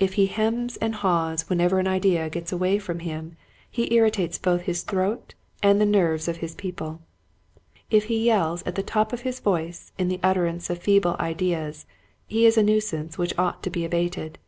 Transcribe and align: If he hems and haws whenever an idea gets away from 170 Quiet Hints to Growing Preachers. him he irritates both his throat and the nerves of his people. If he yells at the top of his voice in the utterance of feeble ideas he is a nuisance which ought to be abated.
If 0.00 0.14
he 0.14 0.26
hems 0.26 0.76
and 0.78 0.92
haws 0.92 1.48
whenever 1.48 1.78
an 1.78 1.86
idea 1.86 2.28
gets 2.28 2.50
away 2.50 2.80
from 2.80 2.96
170 2.98 3.38
Quiet 3.96 4.16
Hints 4.16 4.38
to 4.38 4.42
Growing 4.42 4.58
Preachers. 4.58 4.66
him 4.66 4.66
he 4.66 4.66
irritates 4.66 4.66
both 4.66 4.66
his 4.66 4.82
throat 4.82 5.34
and 5.62 5.80
the 5.80 5.86
nerves 6.00 6.26
of 6.26 6.38
his 6.38 6.56
people. 6.56 7.00
If 7.88 8.04
he 8.06 8.24
yells 8.26 8.64
at 8.64 8.74
the 8.74 8.82
top 8.82 9.12
of 9.12 9.20
his 9.20 9.38
voice 9.38 9.92
in 9.96 10.08
the 10.08 10.18
utterance 10.20 10.68
of 10.68 10.78
feeble 10.82 11.14
ideas 11.20 11.86
he 12.26 12.44
is 12.44 12.58
a 12.58 12.64
nuisance 12.64 13.16
which 13.16 13.38
ought 13.38 13.62
to 13.62 13.70
be 13.70 13.84
abated. 13.84 14.40